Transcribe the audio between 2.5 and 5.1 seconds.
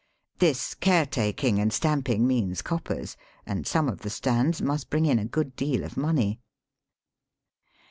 coppers, and some of the stands must bring